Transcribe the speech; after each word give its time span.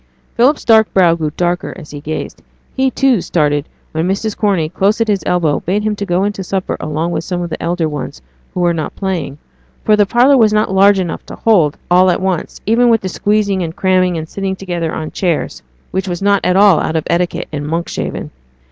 Philip's 0.33 0.65
dark 0.65 0.91
brow 0.95 1.13
grew 1.13 1.31
darker 1.37 1.73
as 1.77 1.91
he 1.91 2.01
gazed. 2.01 2.41
He, 2.75 2.89
too, 2.89 3.21
started 3.21 3.69
when 3.91 4.07
Mrs. 4.07 4.35
Corney, 4.35 4.67
close 4.67 4.99
at 4.99 5.07
his 5.07 5.21
elbow, 5.27 5.59
bade 5.59 5.83
him 5.83 5.93
go 5.93 6.23
in 6.23 6.33
to 6.33 6.43
supper 6.43 6.75
along 6.79 7.11
with 7.11 7.23
some 7.23 7.43
of 7.43 7.51
the 7.51 7.61
elder 7.61 7.87
ones, 7.87 8.19
who 8.55 8.61
were 8.61 8.73
not 8.73 8.95
playing; 8.95 9.37
for 9.83 9.95
the 9.95 10.07
parlour 10.07 10.37
was 10.37 10.51
not 10.51 10.73
large 10.73 10.97
enough 10.99 11.23
to 11.27 11.35
hold 11.35 11.77
all 11.91 12.09
at 12.09 12.19
once, 12.19 12.59
even 12.65 12.89
with 12.89 13.01
the 13.01 13.09
squeezing 13.09 13.61
and 13.61 13.75
cramming, 13.75 14.17
and 14.17 14.27
sitting 14.27 14.55
together 14.55 14.91
on 14.91 15.11
chairs, 15.11 15.61
which 15.91 16.07
was 16.07 16.19
not 16.23 16.41
at 16.43 16.55
all 16.55 16.79
out 16.79 16.95
of 16.95 17.03
etiquette 17.05 17.47
at 17.53 17.61
Monkshaven. 17.61 18.31